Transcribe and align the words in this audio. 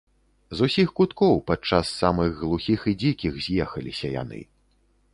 З 0.59 0.67
усіх 0.69 0.93
куткоў, 0.99 1.35
падчас 1.51 1.93
самых 2.01 2.31
глухіх 2.41 2.91
і 2.93 2.97
дзікіх, 3.05 3.33
з'ехаліся 3.49 4.07
яны. 4.23 4.39